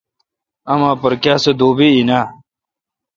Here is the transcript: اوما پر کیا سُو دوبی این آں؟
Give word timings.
اوما 0.71 0.91
پر 1.01 1.13
کیا 1.23 1.35
سُو 1.43 1.51
دوبی 1.59 1.89
این 1.95 2.09
آں؟ 2.19 2.25